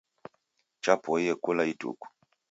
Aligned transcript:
Chapoiye 0.83 1.33
kula 1.43 1.63
ituku 1.71 2.05